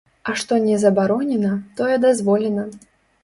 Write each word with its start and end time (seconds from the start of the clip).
А 0.31 0.33
што 0.43 0.57
не 0.63 0.77
забаронена, 0.83 1.51
тое 1.81 1.95
дазволена. 2.07 2.65